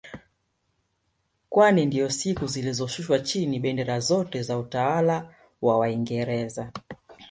[1.49, 6.71] Kwani ndiyo siku zilishushwa chini bendera zote za utawala wa waingereza